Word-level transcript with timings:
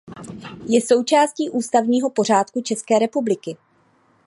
Je 0.69 0.81
součástí 0.81 1.49
ústavního 1.49 2.09
pořádku 2.09 2.61
České 2.61 2.99
republiky. 2.99 3.57